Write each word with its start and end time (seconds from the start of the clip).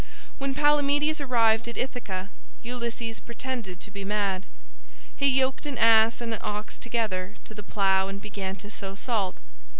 When 0.39 0.55
Palamedes 0.55 1.21
arrived 1.21 1.67
at 1.67 1.77
Ithaca 1.77 2.31
Ulysses 2.63 3.19
pretended 3.19 3.79
to 3.81 3.91
be 3.91 4.03
mad. 4.03 4.47
He 5.15 5.27
yoked 5.27 5.67
an 5.67 5.77
ass 5.77 6.21
and 6.21 6.33
an 6.33 6.39
ox 6.41 6.79
together 6.79 7.35
to 7.45 7.53
the 7.53 7.61
plough 7.61 8.07
and 8.07 8.19
began 8.19 8.55
to 8.55 8.71
sow 8.71 8.95
salt. 8.95 9.37